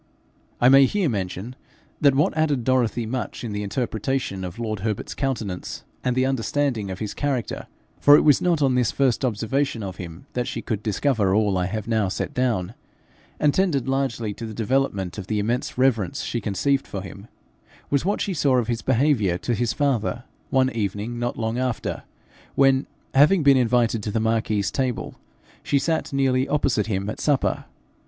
[0.59, 1.55] I may here mention
[1.99, 6.89] that what aided Dorothy much in the interpretation of lord Herbert's countenance and the understanding
[6.89, 7.67] of his character
[7.99, 11.55] for it was not on this first observation of him that she could discover all
[11.55, 12.73] I have now set down
[13.39, 17.27] and tended largely to the development of the immense reverence she conceived for him,
[17.91, 22.01] was what she saw of his behaviour to his father one evening not long after,
[22.55, 25.13] when, having been invited to the marquis's table,
[25.61, 27.65] she sat nearly opposite him at supper.